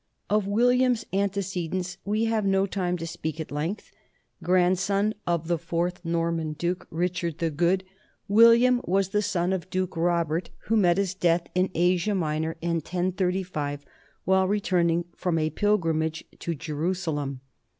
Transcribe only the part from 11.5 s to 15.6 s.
in Asia Minor in 1035 while return ing from a